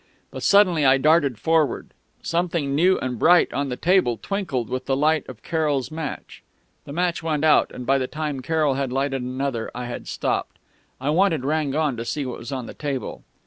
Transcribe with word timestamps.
"But 0.31 0.41
suddenly 0.41 0.83
I 0.83 0.97
darted 0.97 1.37
forward. 1.37 1.89
Something 2.23 2.73
new 2.73 2.97
and 2.97 3.19
bright 3.19 3.53
on 3.53 3.69
the 3.69 3.75
table 3.75 4.17
twinkled 4.19 4.67
with 4.67 4.87
the 4.87 4.97
light 4.97 5.23
of 5.29 5.43
Carroll's 5.43 5.91
match. 5.91 6.41
The 6.85 6.91
match 6.91 7.21
went 7.21 7.43
out, 7.43 7.69
and 7.71 7.85
by 7.85 7.99
the 7.99 8.07
time 8.07 8.39
Carroll 8.41 8.73
had 8.73 8.91
lighted 8.91 9.21
another 9.21 9.69
I 9.75 9.85
had 9.85 10.07
stopped. 10.07 10.57
I 10.99 11.11
wanted 11.11 11.45
Rangon 11.45 11.97
to 11.97 12.03
see 12.05 12.25
what 12.25 12.39
was 12.39 12.51
on 12.51 12.65
the 12.65 12.73
table.... 12.73 13.21